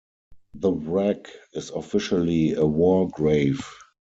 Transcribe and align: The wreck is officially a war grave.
The 0.55 0.71
wreck 0.73 1.27
is 1.53 1.69
officially 1.69 2.53
a 2.53 2.65
war 2.65 3.07
grave. 3.07 3.63